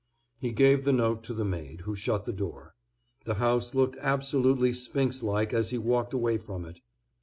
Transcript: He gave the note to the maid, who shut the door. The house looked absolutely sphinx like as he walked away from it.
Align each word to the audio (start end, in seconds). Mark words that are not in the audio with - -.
He 0.39 0.51
gave 0.51 0.83
the 0.83 0.91
note 0.93 1.23
to 1.25 1.33
the 1.35 1.45
maid, 1.45 1.81
who 1.81 1.95
shut 1.95 2.25
the 2.25 2.33
door. 2.33 2.73
The 3.25 3.35
house 3.35 3.75
looked 3.75 3.97
absolutely 4.01 4.73
sphinx 4.73 5.21
like 5.21 5.53
as 5.53 5.69
he 5.69 5.77
walked 5.77 6.15
away 6.15 6.39
from 6.39 6.65
it. 6.65 6.79